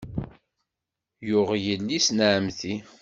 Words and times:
Yuɣ 1.27 1.49
yelli-s 1.63 2.07
n 2.11 2.19
ɛemmti. 2.33 2.75